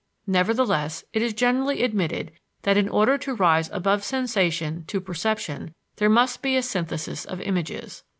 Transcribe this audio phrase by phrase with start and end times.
[0.25, 2.31] Nevertheless, it is generally admitted
[2.63, 7.39] that in order to rise above sensation to perception, there must be a synthesis of
[7.39, 8.03] images.